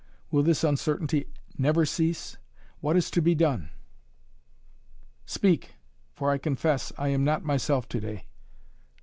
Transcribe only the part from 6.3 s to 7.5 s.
I confess, I am not